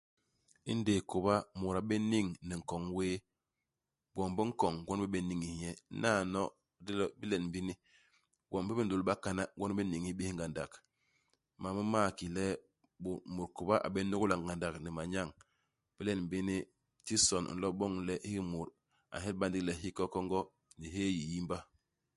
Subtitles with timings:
[0.71, 3.15] Indéé kôba, mut a bé niñ ni nkoñ wéé.
[4.15, 5.69] Gwom bi nkoñ gwon bi bé niñis nye.
[5.95, 6.41] Inaano,
[6.79, 7.73] idilo ibilen bini,
[8.49, 10.71] gwom bi ni nlôl i bakana gwon bi n'niñis bés ngandak.
[11.61, 12.45] Mam m'ma ki le
[13.03, 15.27] bô mut kôba a bé nôgla ngandak ni manyañ.
[15.93, 16.55] Ibilen bini,
[17.05, 18.69] tison i nlo i boñ le hiki mut
[19.13, 20.39] a nhyelba ndigi le hi hikonkongo
[20.79, 21.57] ni ihéé hiyiyimba.